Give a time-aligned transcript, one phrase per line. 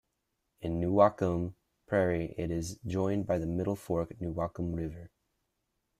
[0.61, 1.53] In Newaukum
[1.85, 5.11] Prairie it is joined by the Middle Fork Newaukum River.